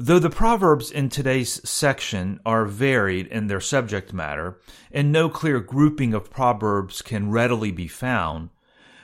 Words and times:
Though 0.00 0.20
the 0.20 0.30
Proverbs 0.30 0.92
in 0.92 1.08
today's 1.08 1.68
section 1.68 2.38
are 2.46 2.66
varied 2.66 3.26
in 3.26 3.48
their 3.48 3.60
subject 3.60 4.12
matter, 4.12 4.60
and 4.92 5.10
no 5.10 5.28
clear 5.28 5.58
grouping 5.58 6.14
of 6.14 6.30
Proverbs 6.30 7.02
can 7.02 7.32
readily 7.32 7.72
be 7.72 7.88
found, 7.88 8.50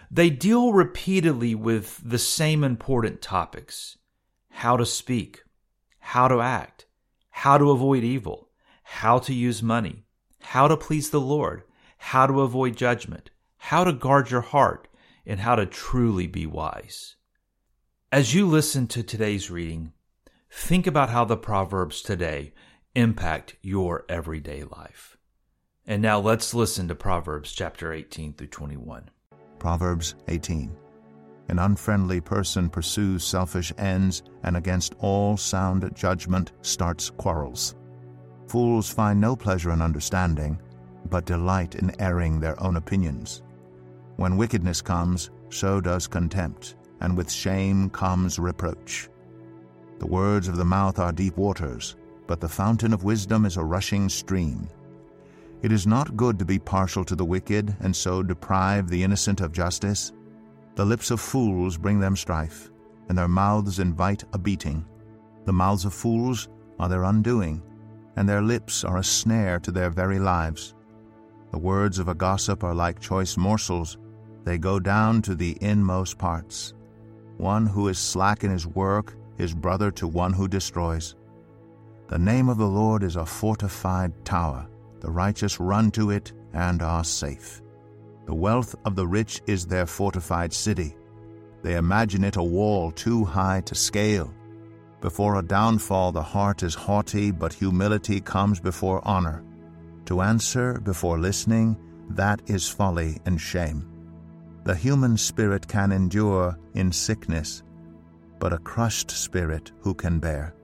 they 0.09 0.31
deal 0.31 0.73
repeatedly 0.73 1.53
with 1.53 2.01
the 2.05 2.17
same 2.17 2.63
important 2.63 3.21
topics 3.21 3.99
how 4.51 4.77
to 4.77 4.87
speak, 4.87 5.43
how 5.99 6.29
to 6.29 6.41
act, 6.41 6.87
how 7.31 7.59
to 7.59 7.73
avoid 7.73 8.05
evil, 8.05 8.51
how 8.85 9.19
to 9.19 9.35
use 9.35 9.65
money, 9.65 10.05
how 10.43 10.69
to 10.69 10.77
please 10.77 11.11
the 11.11 11.21
Lord, 11.21 11.65
how 11.99 12.29
to 12.29 12.41
avoid 12.41 12.77
judgment, 12.77 13.31
how 13.57 13.83
to 13.83 13.93
guard 13.93 14.31
your 14.31 14.43
heart, 14.43 14.87
and 15.27 15.41
how 15.41 15.57
to 15.57 15.67
truly 15.67 16.29
be 16.29 16.47
wise. 16.47 17.17
As 18.13 18.33
you 18.33 18.47
listen 18.47 18.87
to 18.87 19.03
today's 19.03 19.51
reading, 19.51 19.93
Think 20.57 20.87
about 20.87 21.11
how 21.11 21.25
the 21.27 21.37
Proverbs 21.37 22.01
today 22.01 22.55
impact 22.95 23.57
your 23.61 24.07
everyday 24.09 24.63
life. 24.63 25.19
And 25.85 26.01
now 26.01 26.21
let's 26.21 26.55
listen 26.55 26.89
to 26.89 26.95
Proverbs 26.95 27.53
chapter 27.53 27.93
18 27.93 28.35
through 28.35 28.47
21. 28.47 29.11
Proverbs 29.59 30.15
18. 30.29 30.75
An 31.49 31.59
unfriendly 31.59 32.21
person 32.21 32.71
pursues 32.71 33.25
selfish 33.25 33.73
ends 33.79 34.23
and 34.45 34.57
against 34.57 34.95
all 35.01 35.37
sound 35.37 35.91
judgment 35.95 36.53
starts 36.63 37.11
quarrels. 37.11 37.75
Fools 38.47 38.89
find 38.89 39.21
no 39.21 39.37
pleasure 39.37 39.73
in 39.73 39.83
understanding, 39.83 40.63
but 41.11 41.27
delight 41.27 41.75
in 41.75 42.01
airing 42.01 42.39
their 42.41 42.59
own 42.63 42.77
opinions. 42.77 43.43
When 44.17 44.39
wickedness 44.39 44.81
comes, 44.81 45.31
so 45.51 45.81
does 45.81 46.07
contempt, 46.07 46.77
and 47.01 47.17
with 47.17 47.31
shame 47.31 47.91
comes 47.91 48.39
reproach. 48.39 49.11
The 50.05 50.11
words 50.11 50.49
of 50.49 50.57
the 50.57 50.67
mouth 50.67 50.99
are 50.99 51.13
deep 51.13 51.39
waters, 51.39 51.97
but 52.27 52.39
the 52.39 52.47
fountain 52.47 52.93
of 52.93 53.05
wisdom 53.05 53.47
is 53.47 53.57
a 53.57 53.65
rushing 53.65 54.11
stream. 54.11 54.69
It 55.63 55.73
is 55.73 55.87
not 55.87 56.15
good 56.15 56.39
to 56.39 56.45
be 56.45 56.59
partial 56.59 57.07
to 57.07 57.17
the 57.17 57.25
wicked 57.25 57.75
and 57.81 57.97
so 57.97 58.23
deprive 58.23 58.91
the 58.91 59.03
innocent 59.03 59.41
of 59.41 59.51
justice. 59.51 60.13
The 60.75 60.85
lips 60.85 61.11
of 61.11 61.23
fools 61.23 61.79
bring 61.79 62.01
them 62.01 62.17
strife, 62.17 62.71
and 63.09 63.17
their 63.17 63.29
mouths 63.29 63.79
invite 63.79 64.25
a 64.35 64.39
beating. 64.39 64.85
The 65.47 65.55
mouths 65.55 65.87
of 65.87 65.95
fools 65.95 66.51
are 66.79 66.91
their 66.91 67.05
undoing, 67.05 67.63
and 68.17 68.29
their 68.29 68.43
lips 68.43 68.85
are 68.85 68.99
a 68.99 69.03
snare 69.03 69.59
to 69.61 69.73
their 69.73 69.89
very 69.89 70.19
lives. 70.19 70.75
The 71.51 71.59
words 71.59 71.99
of 71.99 72.09
a 72.09 72.15
gossip 72.15 72.63
are 72.63 72.75
like 72.75 73.01
choice 73.01 73.39
morsels, 73.39 73.97
they 74.45 74.59
go 74.59 74.79
down 74.79 75.23
to 75.23 75.35
the 75.35 75.57
inmost 75.63 76.19
parts. 76.19 76.75
One 77.39 77.65
who 77.65 77.89
is 77.89 77.99
slack 77.99 78.45
in 78.45 78.51
his 78.51 78.67
work 78.67 79.17
is 79.39 79.55
brother 79.55 79.91
to 79.93 80.09
one 80.09 80.33
who 80.33 80.49
destroys. 80.49 81.17
The 82.09 82.19
name 82.19 82.49
of 82.49 82.59
the 82.59 82.69
Lord 82.69 83.03
is 83.03 83.17
a 83.17 83.27
fortified 83.27 84.25
tower. 84.25 84.69
The 85.01 85.11
righteous 85.11 85.59
run 85.59 85.91
to 85.93 86.11
it 86.11 86.33
and 86.53 86.83
are 86.83 87.05
safe. 87.05 87.61
The 88.27 88.35
wealth 88.35 88.75
of 88.85 88.97
the 88.97 89.07
rich 89.07 89.43
is 89.47 89.67
their 89.67 89.87
fortified 89.87 90.53
city. 90.53 90.97
They 91.63 91.77
imagine 91.77 92.25
it 92.25 92.37
a 92.37 92.43
wall 92.43 92.91
too 92.91 93.25
high 93.25 93.63
to 93.63 93.75
scale. 93.75 94.33
Before 95.01 95.39
a 95.39 95.43
downfall, 95.43 96.13
the 96.13 96.23
heart 96.23 96.63
is 96.63 96.75
haughty, 96.75 97.31
but 97.31 97.53
humility 97.53 98.21
comes 98.21 98.61
before 98.61 99.07
honor. 99.07 99.43
To 100.07 100.21
answer 100.21 100.81
before 100.81 101.19
listening, 101.19 101.77
that 102.11 102.41
is 102.47 102.69
folly 102.69 103.19
and 103.27 103.41
shame. 103.41 103.91
The 104.65 104.75
human 104.75 105.17
spirit 105.19 105.67
can 105.69 105.93
endure 105.93 106.59
in 106.75 106.93
sickness, 106.93 107.63
but 108.45 108.53
a 108.53 108.59
crushed 108.59 109.11
spirit 109.11 109.73
who 109.81 109.95
can 109.95 110.19
bear? 110.19 110.55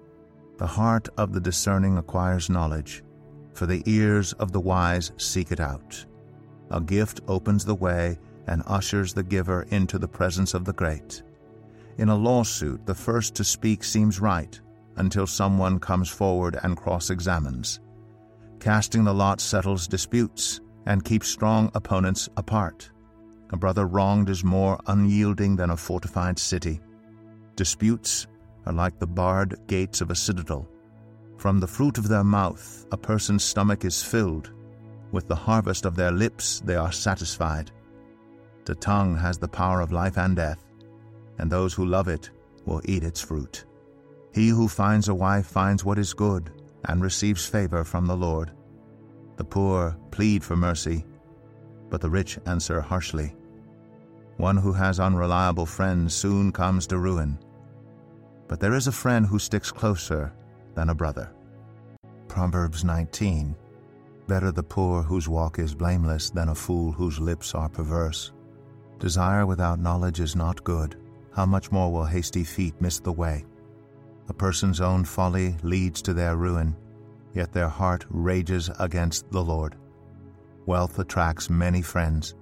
The 0.59 0.67
heart 0.67 1.09
of 1.17 1.33
the 1.33 1.41
discerning 1.41 1.97
acquires 1.97 2.51
knowledge, 2.51 3.03
for 3.55 3.65
the 3.65 3.83
ears 3.87 4.35
of 4.35 4.53
the 4.53 4.61
wise 4.61 5.13
seek 5.17 5.51
it 5.51 5.61
out. 5.61 6.05
A 6.71 6.79
gift 6.83 7.23
opens 7.27 7.65
the 7.65 7.75
way 7.75 8.19
and 8.47 8.63
ushers 8.67 9.15
the 9.15 9.23
giver 9.23 9.63
into 9.71 9.99
the 9.99 10.07
presence 10.07 10.53
of 10.53 10.67
the 10.67 10.75
great. 10.75 11.23
In 11.97 12.11
a 12.11 12.15
lawsuit, 12.15 12.85
the 12.85 12.95
first 12.95 13.35
to 13.37 13.45
speak 13.45 13.83
seems 13.83 14.21
right 14.21 14.61
until 14.97 15.27
someone 15.27 15.81
comes 15.81 16.11
forward 16.11 16.59
and 16.63 16.77
cross 16.77 17.09
examines. 17.09 17.81
Casting 18.59 19.05
the 19.05 19.15
lot 19.15 19.41
settles 19.41 19.89
disputes 19.89 20.61
and 20.85 21.03
keeps 21.03 21.29
strong 21.29 21.71
opponents 21.75 22.29
apart. 22.37 22.91
A 23.55 23.57
brother 23.57 23.87
wronged 23.87 24.29
is 24.29 24.45
more 24.45 24.79
unyielding 24.87 25.57
than 25.57 25.71
a 25.71 25.79
fortified 25.79 26.39
city. 26.39 26.79
Disputes 27.57 28.27
are 28.67 28.73
like 28.73 28.99
the 28.99 29.07
barred 29.07 29.59
gates 29.67 30.01
of 30.01 30.11
a 30.11 30.15
citadel. 30.15 30.69
From 31.37 31.59
the 31.59 31.67
fruit 31.67 31.99
of 31.99 32.09
their 32.09 32.25
mouth 32.25 32.87
a 32.93 32.97
person's 32.97 33.45
stomach 33.45 33.85
is 33.85 34.03
filled. 34.03 34.53
With 35.13 35.27
the 35.27 35.35
harvest 35.35 35.85
of 35.85 35.97
their 35.97 36.11
lips 36.11 36.61
they 36.61 36.77
are 36.77 36.93
satisfied. 36.93 37.71
The 38.65 38.75
tongue 38.75 39.17
has 39.17 39.39
the 39.39 39.49
power 39.49 39.81
of 39.81 39.91
life 39.91 40.19
and 40.19 40.37
death, 40.37 40.65
and 41.39 41.51
those 41.51 41.75
who 41.75 41.87
love 41.87 42.09
it 42.09 42.31
will 42.67 42.83
eat 42.85 43.03
its 43.03 43.21
fruit. 43.21 43.65
He 44.33 44.49
who 44.49 44.69
finds 44.69 45.09
a 45.09 45.15
wife 45.15 45.47
finds 45.47 45.85
what 45.85 45.99
is 45.99 46.15
good 46.15 46.53
and 46.85 47.03
receives 47.03 47.47
favor 47.47 47.85
from 47.85 48.07
the 48.07 48.17
Lord. 48.17 48.53
The 49.37 49.45
poor 49.45 49.97
plead 50.11 50.45
for 50.45 50.57
mercy, 50.57 51.05
but 51.89 52.01
the 52.01 52.11
rich 52.11 52.39
answer 52.47 52.81
harshly. 52.81 53.35
One 54.41 54.57
who 54.57 54.73
has 54.73 54.99
unreliable 54.99 55.67
friends 55.67 56.15
soon 56.15 56.51
comes 56.51 56.87
to 56.89 56.99
ruin 56.99 57.39
but 58.51 58.59
there 58.59 58.75
is 58.75 58.89
a 58.89 58.93
friend 58.93 59.25
who 59.25 59.39
sticks 59.39 59.71
closer 59.71 60.33
than 60.75 60.89
a 60.89 60.95
brother. 60.95 61.33
Proverbs 62.27 62.83
19 62.83 63.55
Better 64.27 64.51
the 64.51 64.65
poor 64.65 65.03
whose 65.03 65.29
walk 65.29 65.61
is 65.61 65.73
blameless 65.73 66.31
than 66.31 66.49
a 66.49 66.55
fool 66.55 66.91
whose 66.91 67.21
lips 67.21 67.55
are 67.55 67.69
perverse. 67.69 68.33
Desire 68.99 69.47
without 69.47 69.79
knowledge 69.79 70.19
is 70.19 70.35
not 70.35 70.65
good. 70.65 70.97
How 71.33 71.47
much 71.47 71.71
more 71.71 71.93
will 71.93 72.05
hasty 72.05 72.43
feet 72.43 72.75
miss 72.81 72.99
the 72.99 73.13
way? 73.13 73.45
A 74.29 74.35
person's 74.35 74.81
own 74.81 75.05
folly 75.05 75.55
leads 75.63 76.03
to 76.03 76.13
their 76.13 76.35
ruin, 76.35 76.75
yet 77.35 77.53
their 77.53 77.69
heart 77.69 78.05
rages 78.11 78.69
against 78.81 79.31
the 79.31 79.45
Lord. 79.45 79.77
Wealth 80.67 80.99
attracts 80.99 81.49
many 81.49 81.83
friends, 81.83 82.35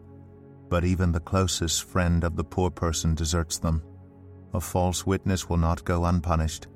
but 0.68 0.84
even 0.84 1.12
the 1.12 1.20
closest 1.20 1.84
friend 1.84 2.24
of 2.24 2.36
the 2.36 2.44
poor 2.44 2.70
person 2.70 3.14
deserts 3.14 3.58
them. 3.58 3.82
A 4.54 4.60
false 4.60 5.06
witness 5.06 5.48
will 5.48 5.56
not 5.56 5.84
go 5.84 6.04
unpunished, 6.04 6.66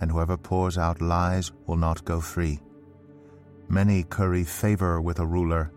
and 0.00 0.10
whoever 0.10 0.36
pours 0.36 0.78
out 0.78 1.00
lies 1.00 1.52
will 1.66 1.76
not 1.76 2.04
go 2.04 2.20
free. 2.20 2.60
Many 3.68 4.02
curry 4.02 4.44
favor 4.44 5.00
with 5.00 5.18
a 5.18 5.26
ruler, 5.26 5.72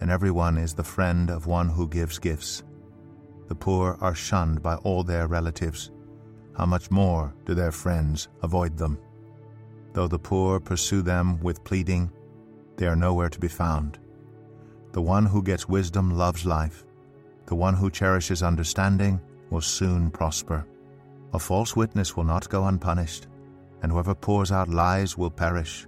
and 0.00 0.10
everyone 0.10 0.58
is 0.58 0.74
the 0.74 0.84
friend 0.84 1.30
of 1.30 1.46
one 1.46 1.68
who 1.68 1.88
gives 1.88 2.18
gifts. 2.18 2.64
The 3.48 3.54
poor 3.54 3.96
are 4.00 4.14
shunned 4.14 4.62
by 4.62 4.76
all 4.76 5.02
their 5.02 5.26
relatives. 5.26 5.90
How 6.56 6.66
much 6.66 6.90
more 6.90 7.34
do 7.46 7.54
their 7.54 7.72
friends 7.72 8.28
avoid 8.42 8.76
them? 8.76 8.98
Though 9.92 10.08
the 10.08 10.18
poor 10.18 10.60
pursue 10.60 11.02
them 11.02 11.40
with 11.40 11.64
pleading, 11.64 12.10
they 12.76 12.86
are 12.86 12.96
nowhere 12.96 13.28
to 13.28 13.38
be 13.38 13.48
found. 13.48 13.98
The 14.92 15.02
one 15.02 15.26
who 15.26 15.42
gets 15.42 15.68
wisdom 15.68 16.16
loves 16.16 16.44
life. 16.44 16.84
The 17.48 17.54
one 17.54 17.72
who 17.72 17.90
cherishes 17.90 18.42
understanding 18.42 19.18
will 19.48 19.62
soon 19.62 20.10
prosper. 20.10 20.66
A 21.32 21.38
false 21.38 21.74
witness 21.74 22.14
will 22.14 22.24
not 22.24 22.50
go 22.50 22.66
unpunished, 22.66 23.26
and 23.80 23.90
whoever 23.90 24.14
pours 24.14 24.52
out 24.52 24.68
lies 24.68 25.16
will 25.16 25.30
perish. 25.30 25.86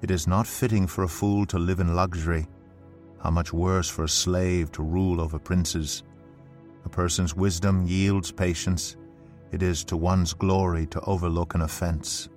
It 0.00 0.12
is 0.12 0.28
not 0.28 0.46
fitting 0.46 0.86
for 0.86 1.02
a 1.02 1.08
fool 1.08 1.44
to 1.46 1.58
live 1.58 1.80
in 1.80 1.96
luxury. 1.96 2.46
How 3.20 3.30
much 3.30 3.52
worse 3.52 3.90
for 3.90 4.04
a 4.04 4.08
slave 4.08 4.70
to 4.72 4.84
rule 4.84 5.20
over 5.20 5.40
princes. 5.40 6.04
A 6.84 6.88
person's 6.88 7.34
wisdom 7.34 7.84
yields 7.84 8.30
patience. 8.30 8.96
It 9.50 9.64
is 9.64 9.82
to 9.86 9.96
one's 9.96 10.34
glory 10.34 10.86
to 10.86 11.00
overlook 11.00 11.56
an 11.56 11.62
offense. 11.62 12.28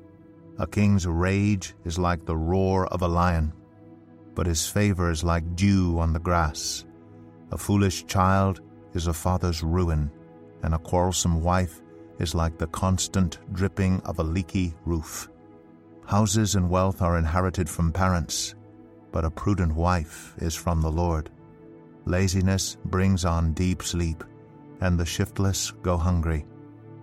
A 0.57 0.65
king's 0.65 1.05
rage 1.05 1.75
is 1.85 1.99
like 1.99 2.25
the 2.25 2.35
roar 2.35 2.87
of 2.87 3.03
a 3.03 3.07
lion, 3.07 3.53
but 4.33 4.47
his 4.47 4.65
favor 4.65 5.11
is 5.11 5.23
like 5.23 5.55
dew 5.55 5.99
on 5.99 6.13
the 6.13 6.19
grass. 6.19 6.85
A 7.51 7.57
foolish 7.57 8.05
child 8.05 8.61
is 8.93 9.07
a 9.07 9.13
father's 9.13 9.63
ruin, 9.63 10.11
and 10.63 10.73
a 10.73 10.79
quarrelsome 10.79 11.41
wife 11.41 11.81
is 12.19 12.35
like 12.35 12.57
the 12.57 12.67
constant 12.67 13.39
dripping 13.53 14.01
of 14.01 14.19
a 14.19 14.23
leaky 14.23 14.73
roof. 14.85 15.29
Houses 16.05 16.55
and 16.55 16.69
wealth 16.69 17.01
are 17.01 17.17
inherited 17.17 17.69
from 17.69 17.91
parents, 17.91 18.55
but 19.11 19.25
a 19.25 19.31
prudent 19.31 19.73
wife 19.73 20.35
is 20.37 20.55
from 20.55 20.81
the 20.81 20.91
Lord. 20.91 21.29
Laziness 22.05 22.77
brings 22.85 23.25
on 23.25 23.53
deep 23.53 23.83
sleep, 23.83 24.23
and 24.81 24.99
the 24.99 25.05
shiftless 25.05 25.71
go 25.81 25.97
hungry. 25.97 26.45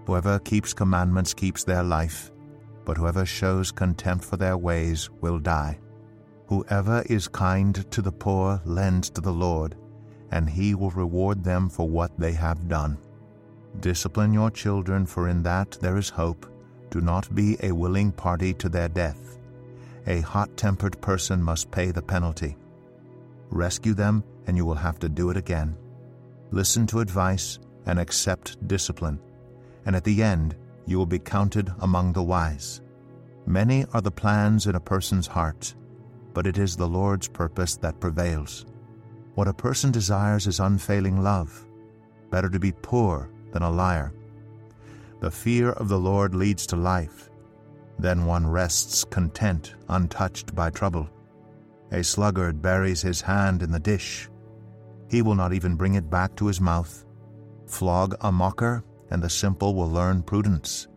Whoever 0.07 0.39
keeps 0.41 0.73
commandments 0.73 1.35
keeps 1.35 1.65
their 1.65 1.83
life, 1.83 2.31
but 2.85 2.97
whoever 2.97 3.27
shows 3.27 3.73
contempt 3.73 4.25
for 4.25 4.37
their 4.37 4.57
ways 4.57 5.11
will 5.21 5.39
die. 5.39 5.79
Whoever 6.49 7.03
is 7.07 7.27
kind 7.27 7.91
to 7.91 8.03
the 8.03 8.13
poor 8.13 8.61
lends 8.65 9.11
to 9.11 9.21
the 9.21 9.33
Lord, 9.33 9.77
and 10.31 10.49
he 10.49 10.75
will 10.75 10.91
reward 10.91 11.45
them 11.45 11.69
for 11.69 11.89
what 11.89 12.19
they 12.19 12.33
have 12.33 12.69
done. 12.69 12.99
Discipline 13.81 14.33
your 14.33 14.51
children, 14.51 15.07
for 15.07 15.29
in 15.29 15.43
that 15.43 15.79
there 15.81 15.97
is 15.97 16.09
hope. 16.09 16.47
Do 16.91 17.01
not 17.01 17.35
be 17.35 17.57
a 17.63 17.73
willing 17.73 18.13
party 18.13 18.55
to 18.55 18.69
their 18.69 18.89
death. 18.89 19.39
A 20.07 20.21
hot 20.21 20.57
tempered 20.57 21.01
person 21.01 21.43
must 21.43 21.71
pay 21.71 21.91
the 21.91 22.03
penalty. 22.03 22.57
Rescue 23.51 23.95
them, 23.95 24.25
and 24.47 24.57
you 24.57 24.65
will 24.65 24.75
have 24.75 24.99
to 25.01 25.09
do 25.09 25.31
it 25.31 25.37
again. 25.37 25.77
Listen 26.51 26.87
to 26.87 27.01
advice 27.01 27.59
and 27.87 27.99
accept 27.99 28.67
discipline, 28.67 29.19
and 29.85 29.97
at 29.97 30.05
the 30.05 30.23
end 30.23 30.57
you 30.87 30.99
will 30.99 31.07
be 31.07 31.19
counted 31.19 31.73
among 31.81 32.13
the 32.13 32.23
wise. 32.23 32.81
Many 33.47 33.85
are 33.93 34.01
the 34.01 34.11
plans 34.11 34.67
in 34.67 34.75
a 34.75 34.81
person's 34.81 35.27
heart, 35.27 35.75
but 36.35 36.47
it 36.47 36.59
is 36.59 36.77
the 36.77 36.89
Lord's 36.89 37.29
purpose 37.29 37.77
that 37.79 38.01
prevails. 38.01 38.67
What 39.37 39.49
a 39.49 39.53
person 39.53 39.91
desires 39.91 40.47
is 40.47 40.61
unfailing 40.61 41.23
love. 41.23 41.67
Better 42.31 42.49
to 42.49 42.59
be 42.59 42.73
poor 42.73 43.29
than 43.53 43.63
a 43.63 43.71
liar. 43.71 44.15
The 45.21 45.31
fear 45.31 45.73
of 45.73 45.91
the 45.91 45.99
Lord 45.99 46.35
leads 46.35 46.67
to 46.69 46.77
life. 46.77 47.29
Then 47.99 48.25
one 48.25 48.47
rests 48.47 49.05
content, 49.05 49.75
untouched 49.91 50.55
by 50.55 50.71
trouble. 50.71 51.11
A 51.93 52.03
sluggard 52.03 52.63
buries 52.63 53.03
his 53.03 53.21
hand 53.21 53.63
in 53.63 53.71
the 53.71 53.79
dish. 53.79 54.31
He 55.11 55.21
will 55.21 55.35
not 55.35 55.53
even 55.53 55.77
bring 55.77 55.97
it 55.97 56.09
back 56.09 56.35
to 56.37 56.47
his 56.47 56.61
mouth. 56.63 57.05
Flog 57.67 58.17
a 58.23 58.33
mocker, 58.33 58.85
and 59.11 59.23
the 59.23 59.29
simple 59.29 59.75
will 59.75 59.91
learn 59.91 60.23
prudence. 60.23 60.89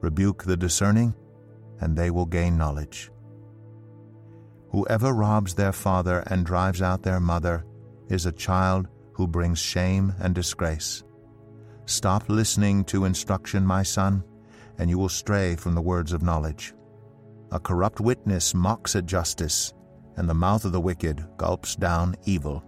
Rebuke 0.00 0.44
the 0.44 0.56
discerning, 0.56 1.14
and 1.80 1.94
they 1.94 2.10
will 2.10 2.24
gain 2.24 2.56
knowledge. 2.56 3.10
Whoever 4.70 5.12
robs 5.12 5.52
their 5.52 5.72
father 5.72 6.24
and 6.28 6.46
drives 6.46 6.80
out 6.80 7.02
their 7.02 7.20
mother 7.20 7.66
is 8.12 8.26
a 8.26 8.32
child 8.32 8.88
who 9.14 9.26
brings 9.26 9.58
shame 9.58 10.14
and 10.20 10.34
disgrace. 10.34 11.02
Stop 11.86 12.28
listening 12.28 12.84
to 12.84 13.06
instruction, 13.06 13.66
my 13.66 13.82
son, 13.82 14.22
and 14.78 14.88
you 14.90 14.98
will 14.98 15.08
stray 15.08 15.56
from 15.56 15.74
the 15.74 15.80
words 15.80 16.12
of 16.12 16.22
knowledge. 16.22 16.74
A 17.50 17.58
corrupt 17.58 18.00
witness 18.00 18.54
mocks 18.54 18.94
at 18.96 19.06
justice, 19.06 19.72
and 20.16 20.28
the 20.28 20.34
mouth 20.34 20.64
of 20.64 20.72
the 20.72 20.80
wicked 20.80 21.24
gulps 21.38 21.74
down 21.74 22.14
evil. 22.24 22.62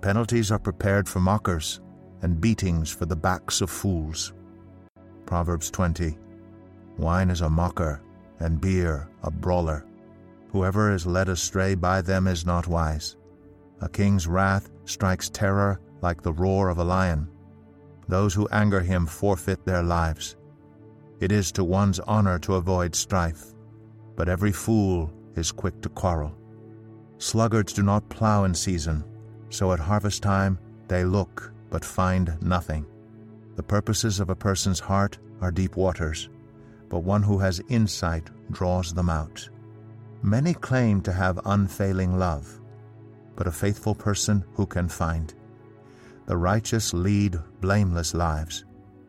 Penalties 0.00 0.50
are 0.52 0.58
prepared 0.58 1.08
for 1.08 1.20
mockers, 1.20 1.80
and 2.22 2.40
beatings 2.40 2.90
for 2.90 3.06
the 3.06 3.16
backs 3.16 3.60
of 3.60 3.70
fools. 3.70 4.32
Proverbs 5.26 5.70
20 5.70 6.16
Wine 6.96 7.30
is 7.30 7.42
a 7.42 7.50
mocker, 7.50 8.00
and 8.40 8.60
beer 8.60 9.08
a 9.22 9.30
brawler. 9.30 9.84
Whoever 10.50 10.92
is 10.92 11.06
led 11.06 11.28
astray 11.28 11.74
by 11.74 12.00
them 12.00 12.26
is 12.26 12.46
not 12.46 12.66
wise. 12.66 13.17
A 13.80 13.88
king's 13.88 14.26
wrath 14.26 14.70
strikes 14.84 15.28
terror 15.28 15.80
like 16.00 16.22
the 16.22 16.32
roar 16.32 16.68
of 16.68 16.78
a 16.78 16.84
lion. 16.84 17.28
Those 18.08 18.34
who 18.34 18.48
anger 18.48 18.80
him 18.80 19.06
forfeit 19.06 19.64
their 19.64 19.82
lives. 19.82 20.36
It 21.20 21.32
is 21.32 21.52
to 21.52 21.64
one's 21.64 22.00
honor 22.00 22.38
to 22.40 22.54
avoid 22.54 22.94
strife, 22.94 23.54
but 24.16 24.28
every 24.28 24.52
fool 24.52 25.12
is 25.34 25.52
quick 25.52 25.80
to 25.82 25.88
quarrel. 25.88 26.34
Sluggards 27.18 27.72
do 27.72 27.82
not 27.82 28.08
plow 28.08 28.44
in 28.44 28.54
season, 28.54 29.04
so 29.50 29.72
at 29.72 29.80
harvest 29.80 30.22
time 30.22 30.58
they 30.86 31.04
look 31.04 31.52
but 31.70 31.84
find 31.84 32.36
nothing. 32.40 32.86
The 33.56 33.62
purposes 33.62 34.20
of 34.20 34.30
a 34.30 34.36
person's 34.36 34.80
heart 34.80 35.18
are 35.40 35.50
deep 35.50 35.76
waters, 35.76 36.30
but 36.88 37.00
one 37.00 37.22
who 37.22 37.38
has 37.38 37.60
insight 37.68 38.30
draws 38.50 38.94
them 38.94 39.10
out. 39.10 39.48
Many 40.22 40.54
claim 40.54 41.00
to 41.02 41.12
have 41.12 41.40
unfailing 41.44 42.18
love, 42.18 42.57
but 43.38 43.46
a 43.46 43.52
faithful 43.52 43.94
person 43.94 44.44
who 44.54 44.66
can 44.66 44.88
find? 44.88 45.32
The 46.26 46.36
righteous 46.36 46.92
lead 46.92 47.38
blameless 47.60 48.12
lives. 48.12 48.64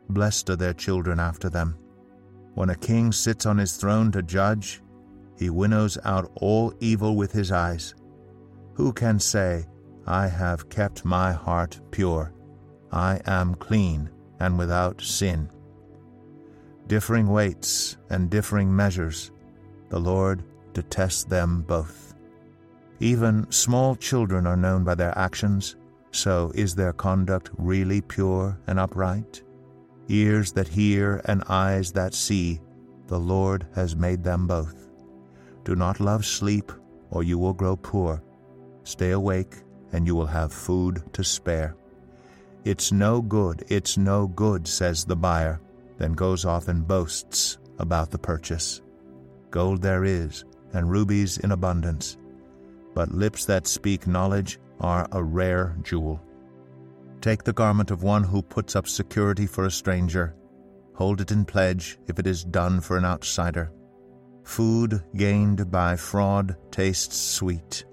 Blessed 0.10 0.52
are 0.52 0.56
their 0.56 0.76
children 0.76 1.20
after 1.20 1.50
them. 1.50 1.76
When 2.54 2.70
a 2.70 2.76
king 2.76 3.12
sits 3.12 3.48
on 3.48 3.58
his 3.58 3.76
throne 3.76 4.12
to 4.12 4.22
judge, 4.22 4.84
he 5.36 5.50
winnows 5.50 5.98
out 6.06 6.32
all 6.36 6.72
evil 6.80 7.16
with 7.16 7.32
his 7.32 7.52
eyes. 7.52 7.96
Who 8.76 8.94
can 8.94 9.20
say, 9.20 9.66
I 10.06 10.28
have 10.28 10.70
kept 10.70 11.04
my 11.04 11.32
heart 11.32 11.82
pure? 11.90 12.32
I 12.92 13.22
am 13.26 13.56
clean 13.56 14.12
and 14.40 14.60
without 14.60 15.02
sin. 15.02 15.50
Differing 16.86 17.28
weights 17.28 17.98
and 18.12 18.30
differing 18.30 18.76
measures, 18.76 19.32
the 19.90 20.00
Lord 20.00 20.44
detests 20.74 21.24
them 21.24 21.64
both. 21.64 22.09
Even 23.00 23.50
small 23.50 23.96
children 23.96 24.46
are 24.46 24.58
known 24.58 24.84
by 24.84 24.94
their 24.96 25.18
actions, 25.18 25.78
so 26.12 26.52
is 26.54 26.76
their 26.76 26.92
conduct 26.92 27.50
really 27.58 28.02
pure 28.02 28.60
and 28.68 28.80
upright? 28.80 29.42
Ears 30.10 30.52
that 30.52 30.68
hear 30.68 31.22
and 31.26 31.44
eyes 31.48 31.92
that 31.94 32.14
see, 32.14 32.60
the 33.08 33.20
Lord 33.20 33.66
has 33.74 33.96
made 33.96 34.24
them 34.24 34.48
both. 34.48 34.90
Do 35.64 35.76
not 35.76 36.00
love 36.00 36.26
sleep, 36.26 36.72
or 37.12 37.24
you 37.24 37.38
will 37.38 37.54
grow 37.54 37.76
poor. 37.76 38.22
Stay 38.84 39.12
awake, 39.12 39.56
and 39.94 40.06
you 40.06 40.16
will 40.16 40.26
have 40.26 40.52
food 40.52 41.02
to 41.14 41.24
spare. 41.24 41.76
It's 42.66 42.92
no 42.92 43.22
good, 43.22 43.64
it's 43.70 43.98
no 43.98 44.28
good, 44.28 44.68
says 44.68 45.06
the 45.06 45.16
buyer, 45.16 45.62
then 45.98 46.14
goes 46.14 46.44
off 46.44 46.68
and 46.68 46.88
boasts 46.88 47.58
about 47.78 48.12
the 48.12 48.18
purchase. 48.18 48.82
Gold 49.52 49.82
there 49.82 50.04
is, 50.04 50.44
and 50.74 50.90
rubies 50.92 51.38
in 51.38 51.52
abundance, 51.52 52.18
but 52.94 53.12
lips 53.12 53.46
that 53.46 53.68
speak 53.68 54.08
knowledge 54.08 54.60
are 54.80 55.08
a 55.12 55.24
rare 55.24 55.76
jewel. 55.84 56.22
Take 57.22 57.44
the 57.44 57.54
garment 57.54 57.92
of 57.92 58.04
one 58.04 58.24
who 58.24 58.42
puts 58.42 58.76
up 58.76 58.88
security 58.88 59.46
for 59.46 59.66
a 59.66 59.72
stranger. 59.72 60.36
Hold 60.96 61.22
it 61.22 61.32
in 61.32 61.46
pledge 61.46 61.98
if 62.08 62.20
it 62.20 62.28
is 62.28 62.44
done 62.44 62.80
for 62.82 62.98
an 62.98 63.06
outsider. 63.06 63.72
Food 64.44 65.04
gained 65.16 65.70
by 65.70 65.96
fraud 65.96 66.56
tastes 66.72 67.18
sweet, 67.20 67.86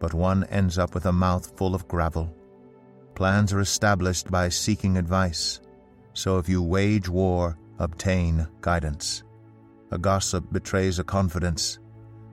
but 0.00 0.14
one 0.14 0.44
ends 0.44 0.78
up 0.78 0.94
with 0.94 1.06
a 1.06 1.12
mouth 1.12 1.56
full 1.56 1.74
of 1.74 1.88
gravel. 1.88 2.34
Plans 3.14 3.52
are 3.52 3.60
established 3.60 4.30
by 4.30 4.48
seeking 4.48 4.96
advice, 4.96 5.60
so 6.14 6.38
if 6.38 6.48
you 6.48 6.62
wage 6.62 7.08
war, 7.08 7.58
obtain 7.78 8.46
guidance. 8.60 9.24
A 9.90 9.98
gossip 9.98 10.50
betrays 10.52 10.98
a 10.98 11.04
confidence, 11.04 11.78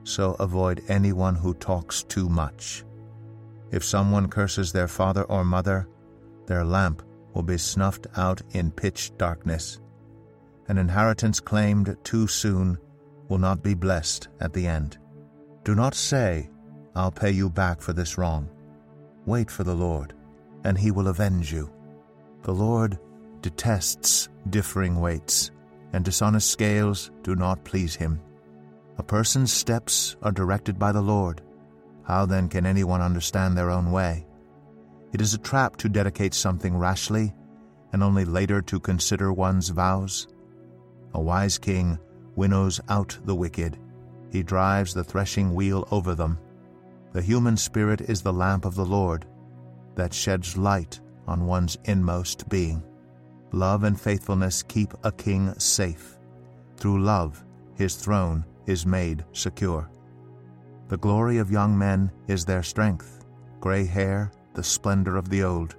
so 0.04 0.34
avoid 0.38 0.82
anyone 0.88 1.34
who 1.34 1.54
talks 1.54 2.02
too 2.02 2.28
much. 2.28 2.84
If 3.70 3.84
someone 3.84 4.28
curses 4.28 4.72
their 4.72 4.88
father 4.88 5.22
or 5.24 5.44
mother, 5.44 5.88
their 6.46 6.64
lamp 6.64 7.02
will 7.34 7.42
be 7.42 7.58
snuffed 7.58 8.06
out 8.16 8.42
in 8.50 8.72
pitch 8.72 9.16
darkness. 9.16 9.80
An 10.68 10.78
inheritance 10.78 11.40
claimed 11.40 11.96
too 12.02 12.26
soon 12.26 12.78
will 13.28 13.38
not 13.38 13.62
be 13.62 13.74
blessed 13.74 14.28
at 14.40 14.52
the 14.52 14.66
end. 14.66 14.98
Do 15.64 15.74
not 15.74 15.94
say, 15.94 16.50
I'll 16.94 17.12
pay 17.12 17.30
you 17.30 17.48
back 17.48 17.80
for 17.80 17.92
this 17.92 18.18
wrong. 18.18 18.48
Wait 19.26 19.50
for 19.50 19.62
the 19.62 19.74
Lord, 19.74 20.14
and 20.64 20.76
he 20.76 20.90
will 20.90 21.08
avenge 21.08 21.52
you. 21.52 21.72
The 22.42 22.52
Lord 22.52 22.98
detests 23.42 24.28
differing 24.48 24.98
weights, 25.00 25.50
and 25.92 26.04
dishonest 26.04 26.50
scales 26.50 27.10
do 27.22 27.36
not 27.36 27.64
please 27.64 27.94
him. 27.94 28.20
A 29.00 29.02
person's 29.02 29.50
steps 29.50 30.14
are 30.22 30.30
directed 30.30 30.78
by 30.78 30.92
the 30.92 31.00
Lord. 31.00 31.40
How 32.02 32.26
then 32.26 32.50
can 32.50 32.66
anyone 32.66 33.00
understand 33.00 33.56
their 33.56 33.70
own 33.70 33.92
way? 33.92 34.26
It 35.14 35.22
is 35.22 35.32
a 35.32 35.38
trap 35.38 35.76
to 35.78 35.88
dedicate 35.88 36.34
something 36.34 36.76
rashly 36.76 37.32
and 37.94 38.02
only 38.02 38.26
later 38.26 38.60
to 38.60 38.78
consider 38.78 39.32
one's 39.32 39.70
vows. 39.70 40.28
A 41.14 41.20
wise 41.20 41.56
king 41.56 41.98
winnows 42.36 42.78
out 42.90 43.18
the 43.24 43.34
wicked. 43.34 43.78
He 44.30 44.42
drives 44.42 44.92
the 44.92 45.02
threshing 45.02 45.54
wheel 45.54 45.88
over 45.90 46.14
them. 46.14 46.38
The 47.14 47.22
human 47.22 47.56
spirit 47.56 48.02
is 48.02 48.20
the 48.20 48.34
lamp 48.34 48.66
of 48.66 48.74
the 48.74 48.84
Lord 48.84 49.24
that 49.94 50.12
sheds 50.12 50.58
light 50.58 51.00
on 51.26 51.46
one's 51.46 51.78
inmost 51.84 52.50
being. 52.50 52.82
Love 53.52 53.84
and 53.84 53.98
faithfulness 53.98 54.62
keep 54.62 54.92
a 55.04 55.10
king 55.10 55.54
safe. 55.58 56.18
Through 56.76 57.00
love, 57.02 57.42
his 57.76 57.96
throne 57.96 58.44
is 58.70 58.86
made 58.86 59.24
secure. 59.32 59.90
The 60.88 60.96
glory 60.96 61.38
of 61.38 61.50
young 61.50 61.76
men 61.76 62.10
is 62.28 62.44
their 62.44 62.62
strength, 62.62 63.24
gray 63.58 63.84
hair, 63.84 64.30
the 64.54 64.62
splendor 64.62 65.16
of 65.16 65.28
the 65.28 65.42
old. 65.42 65.76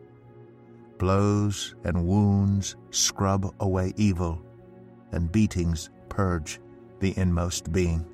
Blows 0.98 1.76
and 1.86 2.06
wounds 2.06 2.76
scrub 2.92 3.54
away 3.62 3.94
evil, 3.96 4.42
and 5.14 5.32
beatings 5.32 5.90
purge 6.10 6.60
the 7.00 7.18
inmost 7.18 7.72
being. 7.72 8.06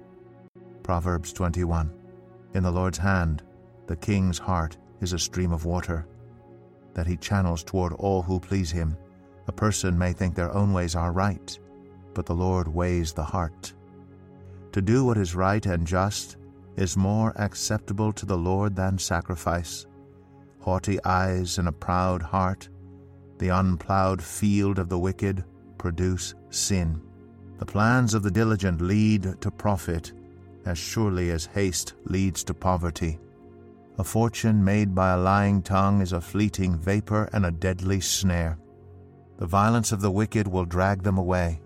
Proverbs 0.83 1.33
21. 1.33 1.91
In 2.53 2.63
the 2.63 2.71
Lord's 2.71 2.97
hand, 2.99 3.43
the 3.87 3.95
king's 3.95 4.37
heart 4.37 4.77
is 5.01 5.13
a 5.13 5.19
stream 5.19 5.51
of 5.51 5.65
water, 5.65 6.07
that 6.93 7.07
he 7.07 7.17
channels 7.17 7.63
toward 7.63 7.93
all 7.93 8.21
who 8.21 8.39
please 8.39 8.71
him. 8.71 8.95
A 9.47 9.51
person 9.51 9.97
may 9.97 10.13
think 10.13 10.35
their 10.35 10.53
own 10.53 10.71
ways 10.71 10.95
are 10.95 11.11
right, 11.11 11.57
but 12.13 12.25
the 12.25 12.35
Lord 12.35 12.67
weighs 12.67 13.13
the 13.13 13.23
heart. 13.23 13.73
To 14.77 14.81
do 14.83 15.03
what 15.03 15.17
is 15.17 15.33
right 15.33 15.65
and 15.65 15.87
just 15.87 16.37
is 16.75 16.95
more 16.95 17.33
acceptable 17.37 18.13
to 18.13 18.27
the 18.27 18.37
Lord 18.37 18.75
than 18.75 18.99
sacrifice. 18.99 19.87
Haughty 20.59 21.03
eyes 21.03 21.57
and 21.57 21.67
a 21.67 21.71
proud 21.71 22.21
heart, 22.21 22.69
the 23.39 23.49
unplowed 23.49 24.21
field 24.21 24.77
of 24.77 24.87
the 24.87 24.99
wicked, 24.99 25.43
produce 25.79 26.35
sin. 26.51 27.01
The 27.57 27.65
plans 27.65 28.13
of 28.13 28.21
the 28.21 28.29
diligent 28.29 28.79
lead 28.79 29.41
to 29.41 29.49
profit 29.49 30.13
as 30.67 30.77
surely 30.77 31.31
as 31.31 31.47
haste 31.47 31.95
leads 32.05 32.43
to 32.43 32.53
poverty. 32.53 33.17
A 33.97 34.03
fortune 34.03 34.63
made 34.63 34.93
by 34.93 35.13
a 35.13 35.17
lying 35.17 35.63
tongue 35.63 36.03
is 36.03 36.11
a 36.11 36.21
fleeting 36.21 36.77
vapor 36.77 37.31
and 37.33 37.47
a 37.47 37.51
deadly 37.51 37.99
snare. 37.99 38.59
The 39.39 39.47
violence 39.47 39.91
of 39.91 40.01
the 40.01 40.11
wicked 40.11 40.47
will 40.47 40.65
drag 40.65 41.01
them 41.01 41.17
away, 41.17 41.61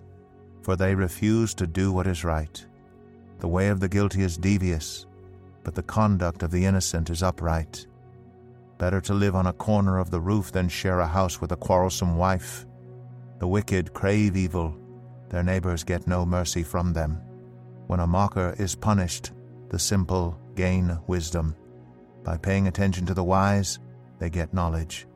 for 0.62 0.78
they 0.78 0.96
refuse 0.96 1.54
to 1.56 1.68
do 1.68 1.92
what 1.92 2.08
is 2.08 2.24
right. 2.24 2.66
The 3.42 3.48
way 3.48 3.70
of 3.70 3.80
the 3.80 3.90
guilty 3.90 4.22
is 4.22 4.38
devious, 4.38 5.08
but 5.64 5.74
the 5.74 5.82
conduct 5.82 6.44
of 6.44 6.52
the 6.52 6.64
innocent 6.64 7.10
is 7.10 7.24
upright. 7.24 7.88
Better 8.78 9.02
to 9.02 9.16
live 9.16 9.36
on 9.36 9.48
a 9.48 9.54
corner 9.54 9.98
of 9.98 10.12
the 10.12 10.22
roof 10.22 10.52
than 10.52 10.70
share 10.70 11.00
a 11.00 11.08
house 11.08 11.42
with 11.42 11.52
a 11.52 11.56
quarrelsome 11.56 12.18
wife. 12.18 12.68
The 13.40 13.48
wicked 13.48 13.94
crave 13.94 14.38
evil, 14.38 14.78
their 15.30 15.42
neighbors 15.42 15.84
get 15.84 16.06
no 16.06 16.24
mercy 16.24 16.62
from 16.62 16.94
them. 16.94 17.20
When 17.88 18.00
a 18.00 18.06
mocker 18.06 18.56
is 18.60 18.76
punished, 18.76 19.32
the 19.70 19.80
simple 19.80 20.40
gain 20.56 21.00
wisdom. 21.08 21.56
By 22.24 22.38
paying 22.38 22.68
attention 22.68 23.08
to 23.08 23.16
the 23.16 23.24
wise, 23.24 23.80
they 24.20 24.30
get 24.30 24.54
knowledge. 24.54 25.08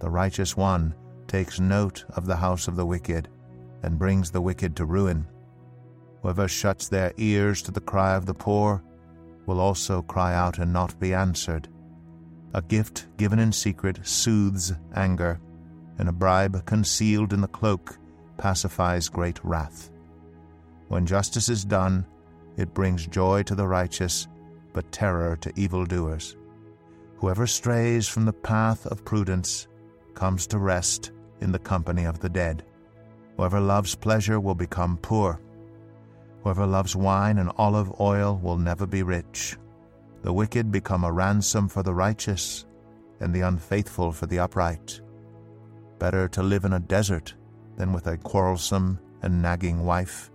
The 0.00 0.10
righteous 0.10 0.56
one 0.56 0.96
takes 1.28 1.60
note 1.60 2.04
of 2.10 2.26
the 2.26 2.36
house 2.36 2.66
of 2.66 2.74
the 2.74 2.86
wicked, 2.86 3.28
and 3.84 4.00
brings 4.00 4.32
the 4.32 4.40
wicked 4.40 4.74
to 4.76 4.84
ruin. 4.84 5.28
Whoever 6.26 6.48
shuts 6.48 6.88
their 6.88 7.12
ears 7.18 7.62
to 7.62 7.70
the 7.70 7.80
cry 7.80 8.16
of 8.16 8.26
the 8.26 8.34
poor 8.34 8.82
will 9.46 9.60
also 9.60 10.02
cry 10.02 10.34
out 10.34 10.58
and 10.58 10.72
not 10.72 10.98
be 10.98 11.14
answered. 11.14 11.68
A 12.52 12.60
gift 12.60 13.06
given 13.16 13.38
in 13.38 13.52
secret 13.52 14.00
soothes 14.02 14.72
anger, 14.96 15.40
and 15.98 16.08
a 16.08 16.12
bribe 16.12 16.66
concealed 16.66 17.32
in 17.32 17.40
the 17.40 17.46
cloak 17.46 17.96
pacifies 18.38 19.08
great 19.08 19.38
wrath. 19.44 19.92
When 20.88 21.06
justice 21.06 21.48
is 21.48 21.64
done, 21.64 22.04
it 22.56 22.74
brings 22.74 23.06
joy 23.06 23.44
to 23.44 23.54
the 23.54 23.68
righteous, 23.68 24.26
but 24.72 24.90
terror 24.90 25.36
to 25.36 25.52
evildoers. 25.54 26.36
Whoever 27.18 27.46
strays 27.46 28.08
from 28.08 28.24
the 28.24 28.32
path 28.32 28.84
of 28.86 29.04
prudence 29.04 29.68
comes 30.14 30.48
to 30.48 30.58
rest 30.58 31.12
in 31.40 31.52
the 31.52 31.60
company 31.60 32.04
of 32.04 32.18
the 32.18 32.28
dead. 32.28 32.64
Whoever 33.36 33.60
loves 33.60 33.94
pleasure 33.94 34.40
will 34.40 34.56
become 34.56 34.98
poor. 35.00 35.40
Whoever 36.46 36.64
loves 36.64 36.94
wine 36.94 37.38
and 37.38 37.50
olive 37.58 37.92
oil 37.98 38.38
will 38.40 38.56
never 38.56 38.86
be 38.86 39.02
rich. 39.02 39.56
The 40.22 40.32
wicked 40.32 40.70
become 40.70 41.02
a 41.02 41.10
ransom 41.10 41.66
for 41.66 41.82
the 41.82 41.92
righteous, 41.92 42.66
and 43.18 43.34
the 43.34 43.40
unfaithful 43.40 44.12
for 44.12 44.26
the 44.26 44.38
upright. 44.38 45.00
Better 45.98 46.28
to 46.28 46.44
live 46.44 46.64
in 46.64 46.74
a 46.74 46.78
desert 46.78 47.34
than 47.76 47.92
with 47.92 48.06
a 48.06 48.16
quarrelsome 48.18 49.00
and 49.22 49.42
nagging 49.42 49.84
wife. 49.84 50.30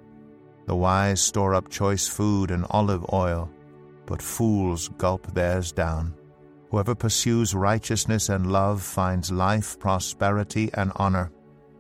The 0.66 0.76
wise 0.76 1.22
store 1.22 1.56
up 1.56 1.70
choice 1.70 2.10
food 2.10 2.52
and 2.52 2.66
olive 2.72 3.06
oil, 3.14 3.50
but 4.06 4.22
fools 4.22 4.90
gulp 4.98 5.34
theirs 5.34 5.72
down. 5.72 6.14
Whoever 6.72 6.94
pursues 6.94 7.56
righteousness 7.56 8.28
and 8.28 8.52
love 8.52 8.84
finds 8.84 9.32
life, 9.32 9.80
prosperity, 9.80 10.72
and 10.74 10.92
honor. 10.98 11.32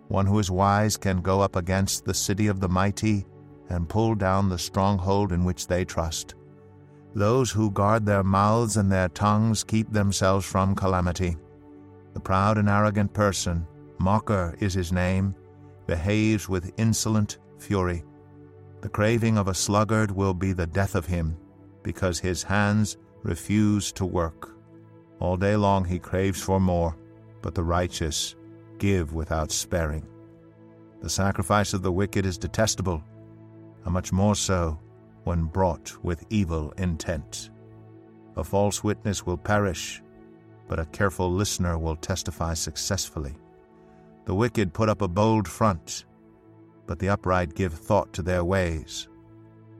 One 0.07 0.25
who 0.25 0.39
is 0.39 0.49
wise 0.49 0.95
can 0.95 1.19
go 1.19 1.41
up 1.41 1.57
against 1.57 2.05
the 2.05 2.13
city 2.13 2.47
of 2.47 2.61
the 2.61 2.69
mighty 2.69 3.25
and 3.71 3.89
pull 3.89 4.15
down 4.15 4.49
the 4.49 4.57
stronghold 4.57 5.31
in 5.31 5.43
which 5.43 5.67
they 5.67 5.85
trust. 5.85 6.35
Those 7.15 7.51
who 7.51 7.71
guard 7.71 8.05
their 8.05 8.23
mouths 8.23 8.77
and 8.77 8.91
their 8.91 9.09
tongues 9.09 9.63
keep 9.63 9.91
themselves 9.91 10.45
from 10.45 10.75
calamity. 10.75 11.37
The 12.13 12.19
proud 12.19 12.57
and 12.57 12.69
arrogant 12.69 13.13
person, 13.13 13.65
mocker 13.99 14.55
is 14.59 14.73
his 14.73 14.91
name, 14.91 15.35
behaves 15.87 16.47
with 16.47 16.73
insolent 16.77 17.39
fury. 17.57 18.03
The 18.81 18.89
craving 18.89 19.37
of 19.37 19.47
a 19.47 19.53
sluggard 19.53 20.11
will 20.11 20.33
be 20.33 20.53
the 20.53 20.67
death 20.67 20.95
of 20.95 21.05
him, 21.05 21.37
because 21.83 22.19
his 22.19 22.43
hands 22.43 22.97
refuse 23.23 23.91
to 23.93 24.05
work. 24.05 24.55
All 25.19 25.37
day 25.37 25.55
long 25.55 25.85
he 25.85 25.99
craves 25.99 26.41
for 26.41 26.59
more, 26.59 26.97
but 27.41 27.55
the 27.55 27.63
righteous 27.63 28.35
give 28.79 29.13
without 29.13 29.51
sparing. 29.51 30.07
The 31.01 31.09
sacrifice 31.09 31.73
of 31.73 31.83
the 31.83 31.91
wicked 31.91 32.25
is 32.25 32.37
detestable, 32.37 33.03
and 33.83 33.93
much 33.93 34.11
more 34.11 34.35
so 34.35 34.79
when 35.23 35.45
brought 35.45 35.95
with 36.03 36.25
evil 36.29 36.71
intent. 36.77 37.49
A 38.35 38.43
false 38.43 38.83
witness 38.83 39.25
will 39.25 39.37
perish, 39.37 40.01
but 40.67 40.79
a 40.79 40.85
careful 40.87 41.31
listener 41.31 41.77
will 41.77 41.95
testify 41.95 42.53
successfully. 42.53 43.35
The 44.25 44.35
wicked 44.35 44.73
put 44.73 44.89
up 44.89 45.01
a 45.01 45.07
bold 45.07 45.47
front, 45.47 46.05
but 46.87 46.99
the 46.99 47.09
upright 47.09 47.55
give 47.55 47.73
thought 47.73 48.13
to 48.13 48.21
their 48.21 48.43
ways. 48.43 49.07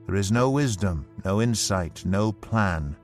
There 0.06 0.16
is 0.16 0.32
no 0.32 0.50
wisdom, 0.50 1.06
no 1.24 1.40
insight, 1.40 2.04
no 2.04 2.32
plan 2.32 2.96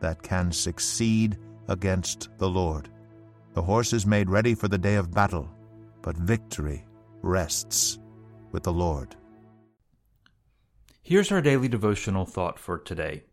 that 0.00 0.22
can 0.22 0.50
succeed 0.52 1.38
against 1.68 2.28
the 2.38 2.48
Lord. 2.48 2.88
The 3.54 3.62
horse 3.62 3.92
is 3.92 4.06
made 4.06 4.28
ready 4.28 4.54
for 4.54 4.68
the 4.68 4.78
day 4.78 4.96
of 4.96 5.12
battle, 5.14 5.48
but 6.02 6.16
victory 6.16 6.84
rests 7.22 7.98
with 8.50 8.64
the 8.64 8.72
Lord. 8.72 9.14
Here's 11.04 11.32
our 11.32 11.42
daily 11.42 11.66
devotional 11.66 12.24
thought 12.24 12.60
for 12.60 12.78
today. 12.78 13.24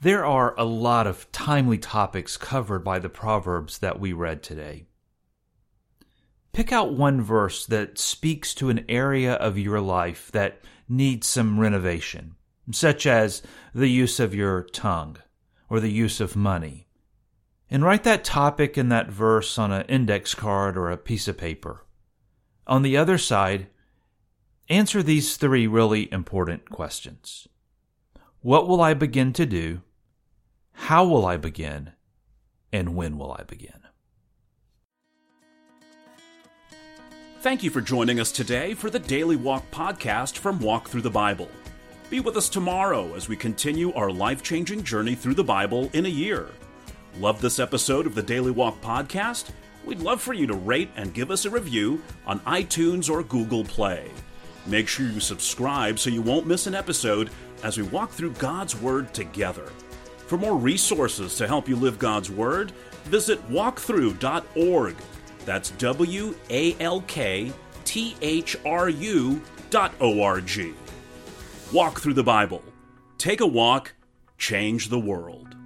There 0.00 0.24
are 0.24 0.58
a 0.58 0.64
lot 0.64 1.06
of 1.06 1.30
timely 1.30 1.78
topics 1.78 2.36
covered 2.36 2.80
by 2.80 2.98
the 2.98 3.08
Proverbs 3.08 3.78
that 3.78 4.00
we 4.00 4.12
read 4.12 4.42
today. 4.42 4.86
Pick 6.52 6.72
out 6.72 6.94
one 6.94 7.22
verse 7.22 7.64
that 7.66 7.98
speaks 7.98 8.52
to 8.54 8.68
an 8.68 8.84
area 8.88 9.34
of 9.34 9.56
your 9.56 9.80
life 9.80 10.32
that 10.32 10.60
needs 10.88 11.28
some 11.28 11.60
renovation, 11.60 12.34
such 12.72 13.06
as 13.06 13.42
the 13.72 13.88
use 13.88 14.18
of 14.18 14.34
your 14.34 14.64
tongue 14.64 15.18
or 15.70 15.78
the 15.78 15.92
use 15.92 16.20
of 16.20 16.34
money. 16.34 16.88
And 17.70 17.84
write 17.84 18.02
that 18.04 18.24
topic 18.24 18.76
and 18.76 18.90
that 18.90 19.08
verse 19.08 19.56
on 19.56 19.70
an 19.70 19.86
index 19.86 20.34
card 20.34 20.76
or 20.76 20.90
a 20.90 20.96
piece 20.96 21.28
of 21.28 21.38
paper. 21.38 21.84
On 22.66 22.82
the 22.82 22.96
other 22.96 23.18
side, 23.18 23.68
answer 24.68 25.02
these 25.02 25.36
three 25.36 25.66
really 25.66 26.12
important 26.12 26.70
questions 26.70 27.48
What 28.40 28.68
will 28.68 28.80
I 28.80 28.94
begin 28.94 29.32
to 29.34 29.46
do? 29.46 29.82
How 30.72 31.04
will 31.04 31.26
I 31.26 31.36
begin? 31.36 31.92
And 32.72 32.94
when 32.94 33.18
will 33.18 33.32
I 33.32 33.42
begin? 33.44 33.72
Thank 37.40 37.62
you 37.62 37.70
for 37.70 37.80
joining 37.80 38.20
us 38.20 38.30
today 38.30 38.74
for 38.74 38.90
the 38.90 38.98
Daily 38.98 39.36
Walk 39.36 39.68
podcast 39.70 40.36
from 40.36 40.60
Walk 40.60 40.88
Thru 40.88 41.00
the 41.00 41.10
Bible. 41.10 41.48
Be 42.10 42.20
with 42.20 42.36
us 42.36 42.48
tomorrow 42.48 43.14
as 43.14 43.28
we 43.28 43.36
continue 43.36 43.92
our 43.94 44.10
life 44.10 44.42
changing 44.42 44.82
journey 44.82 45.14
through 45.14 45.34
the 45.34 45.44
Bible 45.44 45.88
in 45.94 46.06
a 46.06 46.10
year. 46.10 46.48
Love 47.18 47.40
this 47.40 47.58
episode 47.58 48.06
of 48.06 48.14
the 48.14 48.22
Daily 48.22 48.50
Walk 48.50 48.80
podcast? 48.80 49.50
We'd 49.84 50.00
love 50.00 50.20
for 50.20 50.34
you 50.34 50.46
to 50.46 50.54
rate 50.54 50.90
and 50.96 51.14
give 51.14 51.30
us 51.30 51.44
a 51.44 51.50
review 51.50 52.02
on 52.26 52.40
iTunes 52.40 53.08
or 53.08 53.22
Google 53.22 53.64
Play. 53.64 54.10
Make 54.68 54.86
sure 54.86 55.06
you 55.06 55.18
subscribe 55.18 55.98
so 55.98 56.10
you 56.10 56.20
won't 56.20 56.46
miss 56.46 56.66
an 56.66 56.74
episode 56.74 57.30
as 57.62 57.78
we 57.78 57.84
walk 57.84 58.10
through 58.10 58.34
God's 58.34 58.76
Word 58.76 59.12
together. 59.14 59.72
For 60.26 60.36
more 60.36 60.56
resources 60.56 61.36
to 61.36 61.46
help 61.46 61.68
you 61.68 61.74
live 61.74 61.98
God's 61.98 62.30
Word, 62.30 62.72
visit 63.04 63.40
walkthru.org. 63.50 64.96
that's 65.46 65.70
W 65.70 66.34
A 66.50 66.76
L 66.80 67.00
K 67.06 67.50
T 67.84 68.14
H 68.20 68.56
R 68.66 68.90
U 68.90 69.40
dot 69.70 69.94
O 70.00 70.20
R 70.20 70.42
G. 70.42 70.74
Walk 71.72 72.00
Thru 72.00 72.12
the 72.12 72.22
Bible. 72.22 72.62
Take 73.16 73.40
a 73.40 73.46
walk, 73.46 73.94
change 74.36 74.90
the 74.90 74.98
world. 74.98 75.57